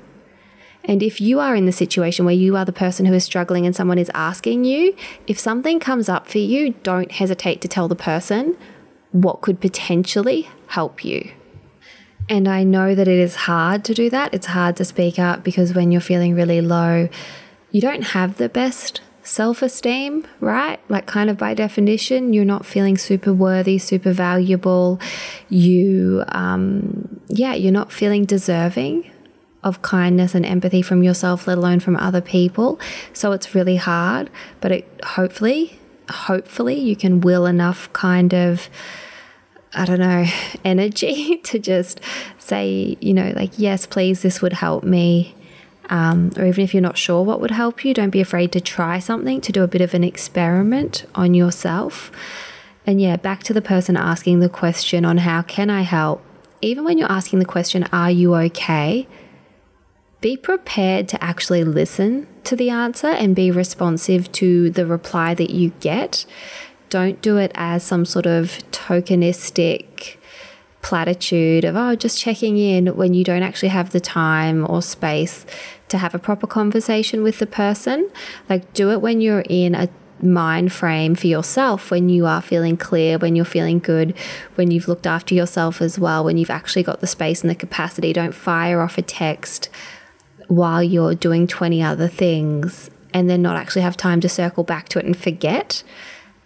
And 0.83 1.03
if 1.03 1.21
you 1.21 1.39
are 1.39 1.55
in 1.55 1.65
the 1.65 1.71
situation 1.71 2.25
where 2.25 2.33
you 2.33 2.55
are 2.55 2.65
the 2.65 2.71
person 2.71 3.05
who 3.05 3.13
is 3.13 3.23
struggling 3.23 3.65
and 3.65 3.75
someone 3.75 3.99
is 3.99 4.09
asking 4.13 4.63
you, 4.63 4.95
if 5.27 5.37
something 5.37 5.79
comes 5.79 6.09
up 6.09 6.27
for 6.27 6.39
you, 6.39 6.71
don't 6.83 7.11
hesitate 7.11 7.61
to 7.61 7.67
tell 7.67 7.87
the 7.87 7.95
person 7.95 8.57
what 9.11 9.41
could 9.41 9.59
potentially 9.59 10.49
help 10.67 11.05
you. 11.05 11.31
And 12.29 12.47
I 12.47 12.63
know 12.63 12.95
that 12.95 13.07
it 13.07 13.19
is 13.19 13.35
hard 13.35 13.83
to 13.85 13.93
do 13.93 14.09
that. 14.09 14.33
It's 14.33 14.47
hard 14.47 14.77
to 14.77 14.85
speak 14.85 15.19
up 15.19 15.43
because 15.43 15.73
when 15.73 15.91
you're 15.91 16.01
feeling 16.01 16.33
really 16.33 16.61
low, 16.61 17.09
you 17.71 17.81
don't 17.81 18.03
have 18.03 18.37
the 18.37 18.49
best 18.49 19.01
self 19.23 19.61
esteem, 19.61 20.25
right? 20.39 20.79
Like, 20.89 21.05
kind 21.05 21.29
of 21.29 21.37
by 21.37 21.53
definition, 21.53 22.33
you're 22.33 22.45
not 22.45 22.65
feeling 22.65 22.97
super 22.97 23.33
worthy, 23.33 23.77
super 23.77 24.11
valuable. 24.11 24.99
You, 25.49 26.23
um, 26.29 27.21
yeah, 27.27 27.53
you're 27.53 27.71
not 27.71 27.91
feeling 27.91 28.25
deserving 28.25 29.09
of 29.63 29.81
kindness 29.81 30.33
and 30.33 30.45
empathy 30.45 30.81
from 30.81 31.03
yourself, 31.03 31.47
let 31.47 31.57
alone 31.57 31.79
from 31.79 31.95
other 31.95 32.21
people. 32.21 32.79
So 33.13 33.31
it's 33.31 33.53
really 33.53 33.75
hard, 33.75 34.29
but 34.59 34.71
it 34.71 35.01
hopefully, 35.03 35.79
hopefully, 36.09 36.79
you 36.79 36.95
can 36.95 37.21
will 37.21 37.45
enough 37.45 37.91
kind 37.93 38.33
of. 38.33 38.69
I 39.73 39.85
don't 39.85 39.99
know, 39.99 40.25
energy 40.65 41.37
to 41.43 41.59
just 41.59 41.99
say, 42.37 42.97
you 42.99 43.13
know, 43.13 43.33
like, 43.35 43.51
yes, 43.57 43.85
please, 43.85 44.21
this 44.21 44.41
would 44.41 44.53
help 44.53 44.83
me 44.83 45.35
um, 45.91 46.31
or 46.37 46.45
even 46.45 46.63
if 46.63 46.73
you're 46.73 46.81
not 46.81 46.97
sure 46.97 47.21
what 47.21 47.41
would 47.41 47.51
help 47.51 47.83
you, 47.83 47.93
don't 47.93 48.11
be 48.11 48.21
afraid 48.21 48.53
to 48.53 48.61
try 48.61 48.97
something, 48.97 49.41
to 49.41 49.51
do 49.51 49.61
a 49.61 49.67
bit 49.67 49.81
of 49.81 49.93
an 49.93 50.05
experiment 50.05 51.05
on 51.13 51.33
yourself. 51.33 52.11
And 52.87 53.01
yeah, 53.01 53.17
back 53.17 53.43
to 53.43 53.53
the 53.53 53.61
person 53.61 53.97
asking 53.97 54.39
the 54.39 54.49
question 54.49 55.03
on 55.03 55.17
how 55.17 55.41
can 55.41 55.69
I 55.69 55.81
help? 55.81 56.23
Even 56.61 56.85
when 56.85 56.97
you're 56.97 57.11
asking 57.11 57.39
the 57.39 57.45
question, 57.45 57.83
are 57.91 58.09
you 58.09 58.33
okay? 58.35 59.05
Be 60.21 60.37
prepared 60.37 61.09
to 61.09 61.21
actually 61.21 61.65
listen 61.65 62.25
to 62.45 62.55
the 62.55 62.69
answer 62.69 63.07
and 63.07 63.35
be 63.35 63.51
responsive 63.51 64.31
to 64.33 64.69
the 64.69 64.85
reply 64.85 65.33
that 65.33 65.49
you 65.49 65.71
get. 65.81 66.25
Don't 66.91 67.21
do 67.21 67.37
it 67.37 67.51
as 67.55 67.83
some 67.83 68.03
sort 68.03 68.25
of 68.25 68.59
tokenistic 68.71 70.17
platitude 70.81 71.63
of, 71.63 71.77
oh, 71.77 71.95
just 71.95 72.19
checking 72.19 72.57
in 72.57 72.87
when 72.97 73.13
you 73.13 73.23
don't 73.23 73.43
actually 73.43 73.69
have 73.69 73.91
the 73.91 74.01
time 74.01 74.69
or 74.69 74.81
space 74.81 75.45
to 75.87 75.97
have 75.97 76.13
a 76.13 76.19
proper 76.19 76.47
conversation 76.47 77.23
with 77.23 77.39
the 77.39 77.47
person. 77.47 78.11
Like, 78.49 78.73
do 78.73 78.91
it 78.91 78.99
when 79.01 79.21
you're 79.21 79.45
in 79.47 79.73
a 79.73 79.87
mind 80.21 80.73
frame 80.73 81.15
for 81.15 81.27
yourself 81.27 81.91
when 81.91 82.09
you 82.09 82.25
are 82.25 82.41
feeling 82.41 82.75
clear, 82.75 83.17
when 83.17 83.37
you're 83.37 83.45
feeling 83.45 83.79
good, 83.79 84.13
when 84.55 84.69
you've 84.69 84.89
looked 84.89 85.07
after 85.07 85.33
yourself 85.33 85.81
as 85.81 85.97
well, 85.97 86.25
when 86.25 86.37
you've 86.37 86.49
actually 86.49 86.83
got 86.83 86.99
the 86.99 87.07
space 87.07 87.41
and 87.41 87.49
the 87.49 87.55
capacity. 87.55 88.11
Don't 88.11 88.35
fire 88.35 88.81
off 88.81 88.97
a 88.97 89.01
text 89.01 89.69
while 90.49 90.83
you're 90.83 91.15
doing 91.15 91.47
20 91.47 91.81
other 91.81 92.09
things 92.09 92.91
and 93.13 93.29
then 93.29 93.41
not 93.41 93.55
actually 93.55 93.81
have 93.81 93.95
time 93.95 94.19
to 94.19 94.27
circle 94.27 94.65
back 94.65 94.89
to 94.89 94.99
it 94.99 95.05
and 95.05 95.17
forget 95.17 95.83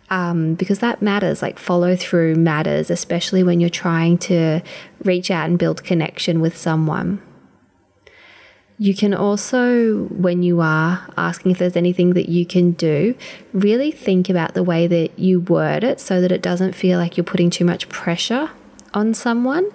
um, 0.10 0.56
because 0.56 0.80
that 0.80 1.02
matters. 1.02 1.42
Like 1.42 1.60
follow 1.60 1.96
through 1.96 2.36
matters, 2.36 2.90
especially 2.90 3.44
when 3.44 3.60
you're 3.60 3.70
trying 3.70 4.18
to 4.20 4.62
reach 5.04 5.32
out 5.32 5.50
and 5.50 5.58
build 5.58 5.84
connection 5.84 6.42
with 6.42 6.58
someone. 6.58 7.22
You 8.78 8.94
can 8.94 9.14
also, 9.14 10.04
when 10.08 10.44
you 10.44 10.60
are 10.60 11.08
asking 11.16 11.52
if 11.52 11.60
there's 11.60 11.78
anything 11.78 12.14
that 12.14 12.28
you 12.28 12.46
can 12.46 12.72
do, 12.72 13.16
really 13.54 13.90
think 13.90 14.30
about 14.30 14.54
the 14.54 14.64
way 14.64 14.86
that 14.86 15.18
you 15.18 15.40
word 15.40 15.84
it 15.86 16.02
so 16.02 16.20
that 16.20 16.32
it 16.32 16.42
doesn't 16.42 16.74
feel 16.74 17.00
like 17.00 17.16
you're 17.16 17.24
putting 17.24 17.50
too 17.50 17.64
much 17.64 17.88
pressure 17.88 18.50
on 18.94 19.14
someone. 19.14 19.72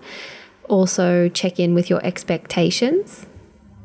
Also, 0.68 1.30
check 1.30 1.58
in 1.58 1.72
with 1.74 1.88
your 1.88 2.04
expectations. 2.04 3.24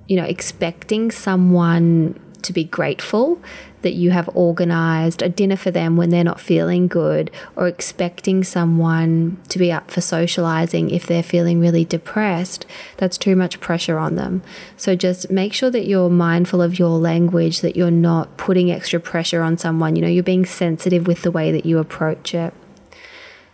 You 0.07 0.17
know, 0.17 0.25
expecting 0.25 1.11
someone 1.11 2.19
to 2.41 2.53
be 2.53 2.65
grateful 2.65 3.41
that 3.85 3.93
you 3.93 4.09
have 4.09 4.27
organized 4.33 5.21
a 5.21 5.29
dinner 5.29 5.55
for 5.55 5.69
them 5.69 5.95
when 5.95 6.09
they're 6.09 6.23
not 6.23 6.39
feeling 6.39 6.87
good, 6.87 7.29
or 7.55 7.67
expecting 7.67 8.43
someone 8.43 9.37
to 9.47 9.59
be 9.59 9.71
up 9.71 9.91
for 9.91 10.01
socializing 10.01 10.89
if 10.89 11.05
they're 11.05 11.21
feeling 11.21 11.59
really 11.59 11.85
depressed, 11.85 12.65
that's 12.97 13.15
too 13.15 13.35
much 13.35 13.59
pressure 13.59 13.99
on 13.99 14.15
them. 14.15 14.41
So 14.75 14.95
just 14.95 15.29
make 15.29 15.53
sure 15.53 15.69
that 15.69 15.85
you're 15.85 16.09
mindful 16.09 16.63
of 16.63 16.79
your 16.79 16.97
language, 16.97 17.61
that 17.61 17.75
you're 17.75 17.91
not 17.91 18.37
putting 18.37 18.71
extra 18.71 18.99
pressure 18.99 19.43
on 19.43 19.55
someone. 19.59 19.95
You 19.95 20.01
know, 20.01 20.07
you're 20.07 20.23
being 20.23 20.47
sensitive 20.47 21.05
with 21.05 21.21
the 21.21 21.29
way 21.29 21.51
that 21.51 21.67
you 21.67 21.77
approach 21.77 22.33
it. 22.33 22.55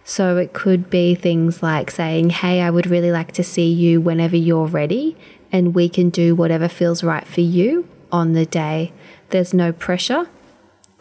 So 0.06 0.38
it 0.38 0.54
could 0.54 0.90
be 0.90 1.14
things 1.14 1.62
like 1.62 1.92
saying, 1.92 2.30
Hey, 2.30 2.62
I 2.62 2.70
would 2.70 2.88
really 2.88 3.12
like 3.12 3.34
to 3.34 3.44
see 3.44 3.70
you 3.70 4.00
whenever 4.00 4.38
you're 4.38 4.66
ready 4.66 5.18
and 5.52 5.76
we 5.76 5.90
can 5.90 6.10
do 6.10 6.36
whatever 6.36 6.70
feels 6.70 7.04
right 7.04 7.28
for 7.28 7.42
you 7.42 7.86
on 8.14 8.32
the 8.32 8.46
day. 8.46 8.94
There's 9.32 9.54
no 9.54 9.72
pressure 9.72 10.28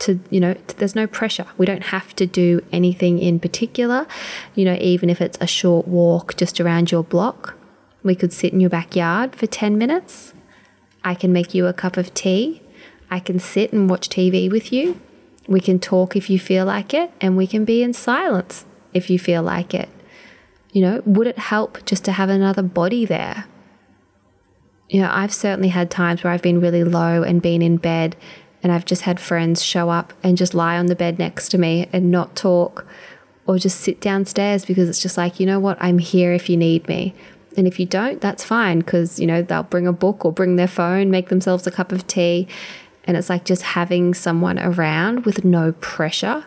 to, 0.01 0.19
you 0.31 0.41
know, 0.41 0.55
there's 0.79 0.95
no 0.95 1.07
pressure. 1.07 1.47
We 1.59 1.67
don't 1.67 1.85
have 1.85 2.17
to 2.17 2.27
do 2.27 2.65
anything 2.73 3.19
in 3.19 3.39
particular, 3.39 4.07
you 4.55 4.65
know, 4.65 4.77
even 4.81 5.11
if 5.11 5.21
it's 5.21 5.39
a 5.41 5.47
short 5.47 5.87
walk 5.87 6.37
just 6.37 6.61
around 6.61 6.91
your 6.91 7.05
block. 7.05 7.55
We 8.03 8.15
could 8.15 8.33
sit 8.33 8.53
in 8.53 8.61
your 8.61 8.71
backyard 8.71 9.37
for 9.37 9.47
10 9.47 9.77
minutes. 9.77 10.33
I 11.05 11.15
can 11.15 11.33
make 11.33 11.55
you 11.55 11.67
a 11.67 11.73
cup 11.73 11.97
of 11.97 12.15
tea. 12.15 12.63
I 13.11 13.21
can 13.21 13.39
sit 13.39 13.73
and 13.73 13.91
watch 13.91 14.09
TV 14.09 14.51
with 14.51 14.73
you. 14.73 15.01
We 15.47 15.61
can 15.61 15.79
talk 15.79 16.17
if 16.17 16.31
you 16.31 16.39
feel 16.39 16.65
like 16.65 16.95
it, 16.95 17.11
and 17.21 17.37
we 17.37 17.47
can 17.47 17.65
be 17.65 17.83
in 17.83 17.93
silence 17.93 18.65
if 18.95 19.11
you 19.11 19.19
feel 19.19 19.43
like 19.43 19.75
it. 19.75 19.89
You 20.73 20.83
know, 20.83 21.03
would 21.05 21.27
it 21.27 21.39
help 21.39 21.85
just 21.85 22.05
to 22.05 22.13
have 22.13 22.29
another 22.29 22.63
body 22.63 23.05
there? 23.05 23.47
You 24.91 25.03
know, 25.03 25.11
I've 25.13 25.33
certainly 25.33 25.69
had 25.69 25.91
times 25.91 26.23
where 26.23 26.33
I've 26.33 26.43
been 26.43 26.61
really 26.61 26.85
low 26.85 27.23
and 27.23 27.41
been 27.41 27.63
in 27.63 27.77
bed, 27.77 28.17
and 28.63 28.73
I've 28.73 28.85
just 28.85 29.03
had 29.03 29.21
friends 29.21 29.63
show 29.63 29.89
up 29.89 30.13
and 30.23 30.37
just 30.37 30.53
lie 30.53 30.77
on 30.77 30.87
the 30.87 30.97
bed 30.97 31.19
next 31.19 31.49
to 31.51 31.59
me 31.59 31.89
and 31.93 32.11
not 32.11 32.37
talk 32.37 32.85
or 33.47 33.57
just 33.57 33.81
sit 33.81 34.01
downstairs 34.01 34.65
because 34.65 34.89
it's 34.89 35.01
just 35.01 35.17
like, 35.17 35.41
you 35.41 35.47
know 35.47 35.61
what, 35.61 35.79
I'm 35.81 35.99
here 35.99 36.33
if 36.33 36.51
you 36.51 36.57
need 36.57 36.87
me. 36.89 37.15
And 37.57 37.67
if 37.67 37.81
you 37.81 37.87
don't, 37.87 38.21
that's 38.21 38.45
fine 38.45 38.81
because, 38.81 39.19
you 39.19 39.27
know, 39.27 39.43
they'll 39.43 39.63
bring 39.63 39.87
a 39.87 39.93
book 39.93 40.25
or 40.25 40.33
bring 40.33 40.57
their 40.57 40.69
phone, 40.69 41.11
make 41.11 41.29
themselves 41.31 41.67
a 41.67 41.71
cup 41.71 41.93
of 41.93 42.07
tea. 42.07 42.47
And 43.05 43.17
it's 43.17 43.31
like 43.31 43.45
just 43.45 43.63
having 43.63 44.13
someone 44.13 44.59
around 44.59 45.25
with 45.25 45.45
no 45.45 45.73
pressure 45.73 46.45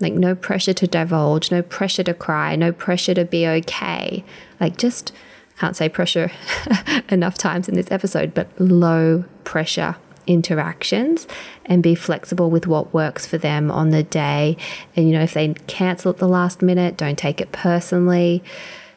like, 0.00 0.12
no 0.12 0.34
pressure 0.34 0.72
to 0.74 0.86
divulge, 0.86 1.50
no 1.50 1.62
pressure 1.62 2.04
to 2.04 2.14
cry, 2.14 2.54
no 2.56 2.72
pressure 2.72 3.14
to 3.14 3.24
be 3.24 3.46
okay. 3.46 4.24
Like, 4.60 4.76
just 4.76 5.12
can't 5.58 5.76
say 5.76 5.88
pressure 5.88 6.30
enough 7.08 7.36
times 7.36 7.68
in 7.68 7.74
this 7.74 7.90
episode, 7.90 8.32
but 8.34 8.48
low 8.60 9.24
pressure 9.44 9.96
interactions 10.26 11.26
and 11.64 11.82
be 11.82 11.94
flexible 11.94 12.50
with 12.50 12.66
what 12.66 12.92
works 12.92 13.26
for 13.26 13.38
them 13.38 13.70
on 13.70 13.90
the 13.90 14.02
day. 14.02 14.56
And, 14.94 15.08
you 15.08 15.14
know, 15.14 15.22
if 15.22 15.34
they 15.34 15.54
cancel 15.66 16.10
at 16.10 16.18
the 16.18 16.28
last 16.28 16.62
minute, 16.62 16.96
don't 16.96 17.18
take 17.18 17.40
it 17.40 17.50
personally. 17.50 18.44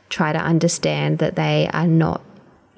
Try 0.10 0.34
to 0.34 0.40
understand 0.40 1.20
that 1.20 1.36
they 1.36 1.70
are 1.74 1.88
not 1.88 2.22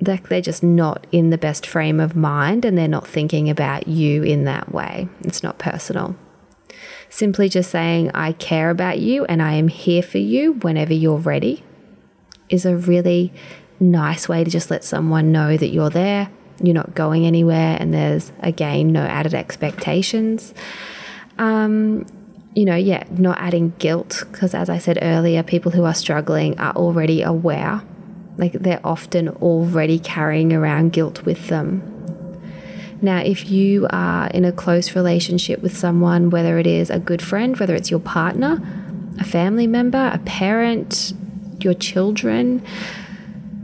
like 0.02 0.28
they're 0.28 0.42
just 0.42 0.64
not 0.64 1.08
in 1.12 1.30
the 1.30 1.38
best 1.38 1.66
frame 1.66 2.00
of 2.00 2.16
mind 2.16 2.66
and 2.66 2.78
they're 2.78 2.88
not 2.88 3.08
thinking 3.08 3.50
about 3.50 3.88
you 3.88 4.22
in 4.24 4.44
that 4.44 4.74
way. 4.74 5.08
It's 5.22 5.44
not 5.44 5.58
personal. 5.58 6.16
Simply 7.10 7.48
just 7.48 7.72
saying, 7.72 8.12
I 8.14 8.34
care 8.34 8.70
about 8.70 9.00
you 9.00 9.24
and 9.26 9.42
I 9.42 9.54
am 9.54 9.68
here 9.68 10.04
for 10.04 10.18
you 10.18 10.54
whenever 10.54 10.94
you're 10.94 11.18
ready 11.18 11.64
is 12.50 12.66
a 12.66 12.76
really 12.76 13.32
nice 13.84 14.28
way 14.30 14.44
to 14.44 14.50
just 14.50 14.72
let 14.72 14.84
someone 14.84 15.32
know 15.32 15.56
that 15.58 15.68
you're 15.68 15.90
there, 15.90 16.30
you're 16.62 16.74
not 16.74 16.96
going 16.96 17.26
anywhere, 17.26 17.78
and 17.80 17.94
there's 17.94 18.32
again 18.40 18.92
no 18.92 19.02
added 19.02 19.34
expectations. 19.34 20.54
Um, 21.38 22.06
you 22.56 22.66
know, 22.66 22.76
yeah, 22.76 23.04
not 23.12 23.40
adding 23.40 23.74
guilt, 23.80 24.24
because 24.32 24.54
as 24.54 24.70
I 24.70 24.78
said 24.78 25.00
earlier, 25.02 25.44
people 25.44 25.72
who 25.72 25.84
are 25.86 25.94
struggling 25.94 26.60
are 26.60 26.74
already 26.76 27.22
aware. 27.22 27.82
Like 28.38 28.54
they're 28.54 28.82
often 28.84 29.30
already 29.30 30.00
carrying 30.00 30.54
around 30.54 30.94
guilt 30.94 31.24
with 31.24 31.48
them. 31.48 31.90
Now, 33.02 33.20
if 33.20 33.50
you 33.50 33.86
are 33.90 34.28
in 34.28 34.46
a 34.46 34.52
close 34.52 34.96
relationship 34.96 35.62
with 35.62 35.76
someone, 35.76 36.30
whether 36.30 36.58
it 36.58 36.66
is 36.66 36.90
a 36.90 37.00
good 37.00 37.22
friend, 37.22 37.58
whether 37.58 37.76
it's 37.76 37.92
your 37.92 38.00
partner, 38.00 38.62
a 39.20 39.26
family 39.26 39.68
member, 39.68 40.10
a 40.14 40.20
parent, 40.20 41.14
your 41.60 41.74
children, 41.74 42.64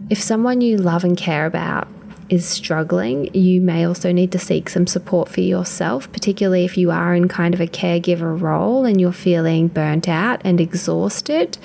if 0.09 0.21
someone 0.21 0.61
you 0.61 0.77
love 0.77 1.03
and 1.03 1.17
care 1.17 1.45
about 1.45 1.87
is 2.29 2.45
struggling, 2.45 3.33
you 3.33 3.61
may 3.61 3.85
also 3.85 4.11
need 4.11 4.31
to 4.31 4.39
seek 4.39 4.69
some 4.69 4.87
support 4.87 5.29
for 5.29 5.41
yourself, 5.41 6.11
particularly 6.11 6.65
if 6.65 6.77
you 6.77 6.91
are 6.91 7.15
in 7.15 7.27
kind 7.27 7.53
of 7.53 7.61
a 7.61 7.67
caregiver 7.67 8.39
role 8.39 8.85
and 8.85 9.01
you're 9.01 9.11
feeling 9.11 9.67
burnt 9.67 10.07
out 10.07 10.41
and 10.43 10.61
exhausted. 10.61 11.57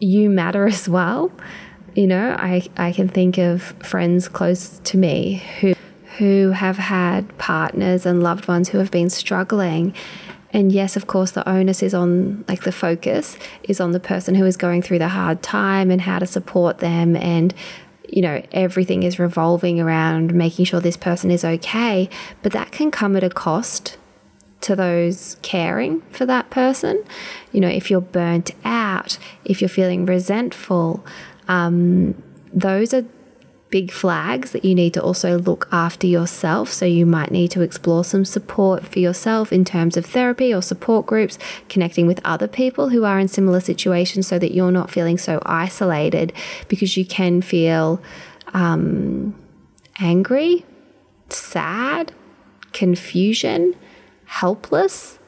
You 0.00 0.30
matter 0.30 0.66
as 0.66 0.88
well. 0.88 1.30
You 1.94 2.06
know, 2.06 2.34
I, 2.38 2.66
I 2.76 2.92
can 2.92 3.08
think 3.08 3.38
of 3.38 3.62
friends 3.82 4.28
close 4.28 4.78
to 4.84 4.96
me 4.96 5.42
who 5.60 5.74
who 6.18 6.50
have 6.50 6.76
had 6.76 7.36
partners 7.38 8.04
and 8.04 8.22
loved 8.22 8.46
ones 8.46 8.68
who 8.68 8.78
have 8.78 8.90
been 8.90 9.08
struggling. 9.08 9.94
And 10.52 10.70
yes, 10.70 10.96
of 10.96 11.06
course, 11.06 11.30
the 11.30 11.48
onus 11.48 11.82
is 11.82 11.94
on, 11.94 12.44
like, 12.46 12.62
the 12.62 12.72
focus 12.72 13.38
is 13.62 13.80
on 13.80 13.92
the 13.92 14.00
person 14.00 14.34
who 14.34 14.44
is 14.44 14.56
going 14.56 14.82
through 14.82 14.98
the 14.98 15.08
hard 15.08 15.42
time 15.42 15.90
and 15.90 16.00
how 16.00 16.18
to 16.18 16.26
support 16.26 16.78
them. 16.78 17.16
And, 17.16 17.54
you 18.08 18.20
know, 18.20 18.42
everything 18.52 19.02
is 19.02 19.18
revolving 19.18 19.80
around 19.80 20.34
making 20.34 20.66
sure 20.66 20.80
this 20.80 20.96
person 20.96 21.30
is 21.30 21.44
okay. 21.44 22.10
But 22.42 22.52
that 22.52 22.70
can 22.70 22.90
come 22.90 23.16
at 23.16 23.24
a 23.24 23.30
cost 23.30 23.96
to 24.62 24.76
those 24.76 25.36
caring 25.42 26.02
for 26.10 26.26
that 26.26 26.50
person. 26.50 27.02
You 27.52 27.60
know, 27.60 27.68
if 27.68 27.90
you're 27.90 28.00
burnt 28.00 28.50
out, 28.64 29.18
if 29.44 29.60
you're 29.60 29.68
feeling 29.68 30.06
resentful, 30.06 31.04
um, 31.48 32.22
those 32.52 32.92
are 32.92 33.04
big 33.72 33.90
flags 33.90 34.52
that 34.52 34.66
you 34.66 34.74
need 34.74 34.92
to 34.92 35.02
also 35.02 35.38
look 35.38 35.66
after 35.72 36.06
yourself. 36.06 36.70
So 36.70 36.84
you 36.84 37.06
might 37.06 37.30
need 37.30 37.50
to 37.52 37.62
explore 37.62 38.04
some 38.04 38.24
support 38.24 38.86
for 38.86 38.98
yourself 38.98 39.50
in 39.50 39.64
terms 39.64 39.96
of 39.96 40.04
therapy 40.04 40.54
or 40.54 40.60
support 40.60 41.06
groups, 41.06 41.38
connecting 41.70 42.06
with 42.06 42.20
other 42.22 42.46
people 42.46 42.90
who 42.90 43.04
are 43.04 43.18
in 43.18 43.28
similar 43.28 43.60
situations 43.60 44.28
so 44.28 44.38
that 44.38 44.52
you're 44.52 44.70
not 44.70 44.90
feeling 44.90 45.16
so 45.16 45.40
isolated 45.46 46.34
because 46.68 46.98
you 46.98 47.06
can 47.06 47.40
feel 47.40 48.00
um, 48.52 49.34
angry, 49.98 50.66
sad, 51.30 52.12
confusion, 52.74 53.74
helpless. 54.26 55.18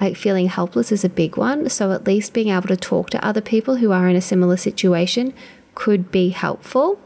Like 0.00 0.16
feeling 0.16 0.46
helpless 0.46 0.92
is 0.92 1.04
a 1.04 1.08
big 1.08 1.36
one. 1.36 1.68
So, 1.68 1.92
at 1.92 2.06
least 2.06 2.32
being 2.32 2.48
able 2.48 2.68
to 2.68 2.76
talk 2.76 3.10
to 3.10 3.24
other 3.24 3.40
people 3.40 3.76
who 3.76 3.92
are 3.92 4.08
in 4.08 4.16
a 4.16 4.20
similar 4.20 4.56
situation 4.56 5.32
could 5.74 6.10
be 6.10 6.30
helpful 6.30 6.98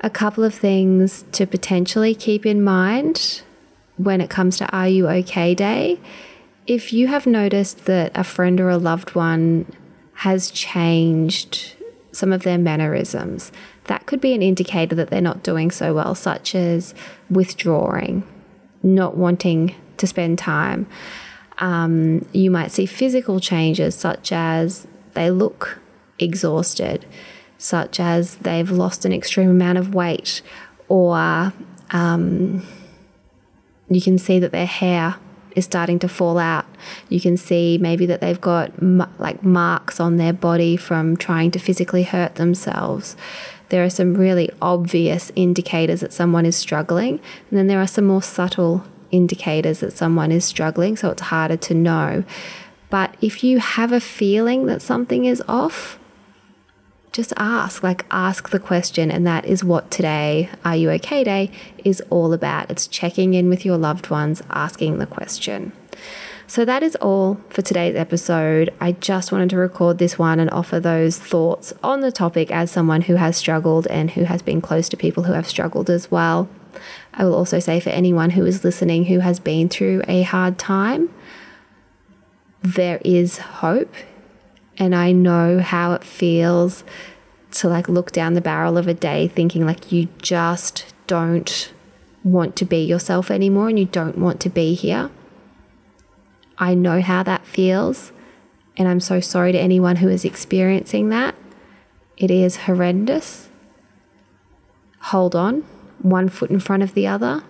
a 0.00 0.10
couple 0.10 0.44
of 0.44 0.54
things 0.54 1.24
to 1.32 1.46
potentially 1.46 2.14
keep 2.14 2.46
in 2.46 2.62
mind 2.62 3.42
when 3.96 4.20
it 4.20 4.30
comes 4.30 4.56
to 4.58 4.70
R 4.70 4.88
U 4.88 5.08
OK 5.08 5.54
Day. 5.54 6.00
If 6.66 6.92
you 6.92 7.08
have 7.08 7.26
noticed 7.26 7.84
that 7.86 8.12
a 8.14 8.24
friend 8.24 8.60
or 8.60 8.70
a 8.70 8.78
loved 8.78 9.14
one 9.14 9.66
has 10.14 10.50
changed 10.50 11.74
some 12.12 12.32
of 12.32 12.42
their 12.42 12.58
mannerisms, 12.58 13.52
that 13.84 14.06
could 14.06 14.20
be 14.20 14.34
an 14.34 14.42
indicator 14.42 14.94
that 14.94 15.10
they're 15.10 15.20
not 15.20 15.42
doing 15.42 15.70
so 15.70 15.94
well, 15.94 16.14
such 16.14 16.54
as 16.54 16.94
withdrawing, 17.28 18.22
not 18.82 19.16
wanting 19.16 19.74
to 19.96 20.06
spend 20.06 20.38
time. 20.38 20.86
Um, 21.58 22.26
you 22.32 22.50
might 22.50 22.70
see 22.70 22.86
physical 22.86 23.38
changes, 23.40 23.94
such 23.94 24.32
as 24.32 24.86
they 25.14 25.30
look 25.30 25.78
exhausted 26.18 27.04
such 27.60 28.00
as 28.00 28.36
they've 28.36 28.70
lost 28.70 29.04
an 29.04 29.12
extreme 29.12 29.50
amount 29.50 29.76
of 29.76 29.94
weight, 29.94 30.40
or 30.88 31.52
um, 31.90 32.66
you 33.90 34.00
can 34.00 34.16
see 34.16 34.38
that 34.38 34.50
their 34.50 34.66
hair 34.66 35.16
is 35.54 35.66
starting 35.66 35.98
to 35.98 36.08
fall 36.08 36.38
out. 36.38 36.64
You 37.10 37.20
can 37.20 37.36
see 37.36 37.76
maybe 37.78 38.06
that 38.06 38.20
they've 38.20 38.40
got 38.40 38.72
like 39.20 39.42
marks 39.44 40.00
on 40.00 40.16
their 40.16 40.32
body 40.32 40.76
from 40.76 41.16
trying 41.16 41.50
to 41.50 41.58
physically 41.58 42.04
hurt 42.04 42.36
themselves. 42.36 43.14
There 43.68 43.84
are 43.84 43.90
some 43.90 44.14
really 44.14 44.50
obvious 44.62 45.30
indicators 45.36 46.00
that 46.00 46.14
someone 46.14 46.46
is 46.46 46.56
struggling, 46.56 47.20
and 47.50 47.58
then 47.58 47.66
there 47.66 47.80
are 47.80 47.86
some 47.86 48.06
more 48.06 48.22
subtle 48.22 48.84
indicators 49.10 49.80
that 49.80 49.92
someone 49.92 50.32
is 50.32 50.44
struggling, 50.46 50.96
so 50.96 51.10
it's 51.10 51.22
harder 51.22 51.58
to 51.58 51.74
know. 51.74 52.24
But 52.88 53.14
if 53.20 53.44
you 53.44 53.58
have 53.58 53.92
a 53.92 54.00
feeling 54.00 54.66
that 54.66 54.82
something 54.82 55.24
is 55.26 55.42
off, 55.46 55.99
just 57.12 57.32
ask, 57.36 57.82
like, 57.82 58.06
ask 58.10 58.50
the 58.50 58.60
question. 58.60 59.10
And 59.10 59.26
that 59.26 59.44
is 59.44 59.64
what 59.64 59.90
today, 59.90 60.48
R 60.64 60.76
U 60.76 60.90
OK 60.90 61.24
Day, 61.24 61.50
is 61.84 62.02
all 62.10 62.32
about. 62.32 62.70
It's 62.70 62.86
checking 62.86 63.34
in 63.34 63.48
with 63.48 63.64
your 63.64 63.76
loved 63.76 64.10
ones, 64.10 64.42
asking 64.50 64.98
the 64.98 65.06
question. 65.06 65.72
So 66.46 66.64
that 66.64 66.82
is 66.82 66.96
all 66.96 67.40
for 67.48 67.62
today's 67.62 67.94
episode. 67.94 68.74
I 68.80 68.92
just 68.92 69.30
wanted 69.30 69.50
to 69.50 69.56
record 69.56 69.98
this 69.98 70.18
one 70.18 70.40
and 70.40 70.50
offer 70.50 70.80
those 70.80 71.16
thoughts 71.16 71.72
on 71.82 72.00
the 72.00 72.10
topic 72.10 72.50
as 72.50 72.72
someone 72.72 73.02
who 73.02 73.14
has 73.14 73.36
struggled 73.36 73.86
and 73.86 74.10
who 74.10 74.24
has 74.24 74.42
been 74.42 74.60
close 74.60 74.88
to 74.88 74.96
people 74.96 75.22
who 75.22 75.32
have 75.32 75.48
struggled 75.48 75.88
as 75.88 76.10
well. 76.10 76.48
I 77.14 77.24
will 77.24 77.34
also 77.34 77.60
say 77.60 77.78
for 77.78 77.90
anyone 77.90 78.30
who 78.30 78.44
is 78.44 78.64
listening 78.64 79.04
who 79.04 79.20
has 79.20 79.38
been 79.38 79.68
through 79.68 80.02
a 80.08 80.22
hard 80.22 80.58
time, 80.58 81.14
there 82.62 83.00
is 83.04 83.38
hope 83.38 83.94
and 84.80 84.94
I 84.94 85.12
know 85.12 85.60
how 85.60 85.92
it 85.92 86.02
feels 86.02 86.82
to 87.52 87.68
like 87.68 87.88
look 87.88 88.12
down 88.12 88.32
the 88.32 88.40
barrel 88.40 88.78
of 88.78 88.88
a 88.88 88.94
day 88.94 89.28
thinking 89.28 89.66
like 89.66 89.92
you 89.92 90.08
just 90.22 90.86
don't 91.06 91.70
want 92.24 92.56
to 92.56 92.64
be 92.64 92.78
yourself 92.78 93.30
anymore 93.30 93.68
and 93.68 93.78
you 93.78 93.84
don't 93.84 94.16
want 94.16 94.40
to 94.40 94.48
be 94.48 94.74
here. 94.74 95.10
I 96.56 96.74
know 96.74 97.00
how 97.00 97.22
that 97.22 97.46
feels, 97.46 98.12
and 98.76 98.88
I'm 98.88 99.00
so 99.00 99.20
sorry 99.20 99.52
to 99.52 99.58
anyone 99.58 99.96
who 99.96 100.08
is 100.08 100.24
experiencing 100.24 101.10
that. 101.10 101.34
It 102.16 102.30
is 102.30 102.56
horrendous. 102.56 103.48
hold 105.04 105.34
on, 105.34 105.64
one 106.02 106.28
foot 106.28 106.50
in 106.50 106.60
front 106.60 106.82
of 106.82 106.94
the 106.94 107.06
other, 107.06 107.42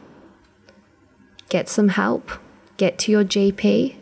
get 1.49 1.69
some 1.69 1.89
help, 1.89 2.31
get 2.77 2.99
to 3.01 3.13
your 3.13 3.25
GP, 3.25 3.97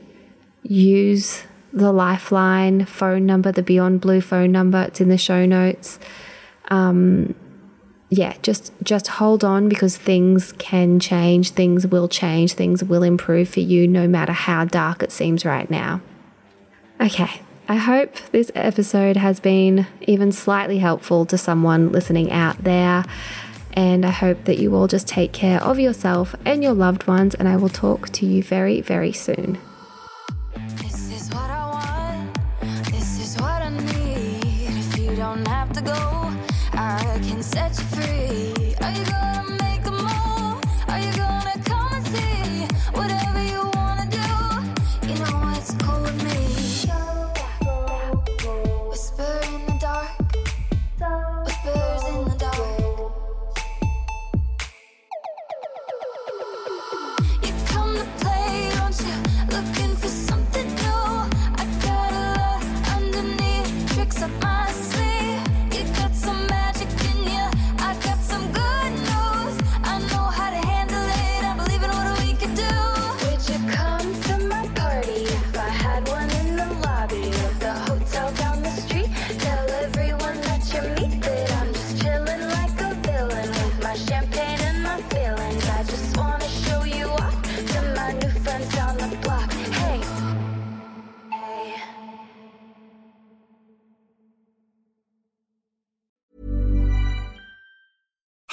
use 0.62 1.45
the 1.79 1.93
Lifeline 1.93 2.85
phone 2.85 3.27
number, 3.27 3.51
the 3.53 3.62
Beyond 3.62 4.01
Blue 4.01 4.21
phone 4.21 4.53
number. 4.53 4.83
It's 4.83 5.01
in 5.01 5.09
the 5.09 5.19
show 5.19 5.47
notes. 5.47 5.99
Um, 6.69 7.35
yeah, 8.11 8.37
just 8.43 8.73
just 8.83 9.07
hold 9.09 9.45
on 9.45 9.69
because 9.69 9.97
things 9.97 10.53
can 10.53 10.99
change, 10.99 11.51
things 11.51 11.87
will 11.87 12.09
change, 12.09 12.55
things 12.55 12.83
will 12.83 13.03
improve 13.03 13.49
for 13.49 13.61
you 13.61 13.87
no 13.87 14.09
matter 14.09 14.33
how 14.33 14.64
dark 14.64 15.03
it 15.03 15.12
seems 15.12 15.45
right 15.45 15.71
now. 15.71 16.01
Okay, 17.01 17.43
I 17.69 17.77
hope 17.77 18.14
this 18.33 18.51
episode 18.55 19.17
has 19.19 19.41
been 19.41 19.87
even 20.01 20.33
slightly 20.33 20.79
helpful 20.79 21.27
to 21.27 21.37
someone 21.37 21.93
listening 21.93 22.33
out 22.33 22.64
there. 22.64 23.05
And 23.75 24.05
I 24.05 24.11
hope 24.11 24.45
that 24.45 24.59
you 24.59 24.75
all 24.75 24.88
just 24.88 25.07
take 25.07 25.33
care 25.33 25.62
of 25.62 25.79
yourself 25.79 26.35
and 26.45 26.62
your 26.62 26.73
loved 26.73 27.07
ones. 27.07 27.35
And 27.35 27.47
I 27.47 27.57
will 27.57 27.69
talk 27.69 28.09
to 28.11 28.27
you 28.27 28.43
very, 28.43 28.81
very 28.81 29.12
soon. 29.12 29.59
Don't 35.44 35.55
have 35.55 35.72
to 35.72 35.81
go, 35.81 36.33
I 36.72 37.20
can 37.22 37.42
set 37.42 37.79
you 37.79 37.85
free. 37.85 38.74
Are 38.83 38.90
you 38.90 39.05
gonna 39.05 39.47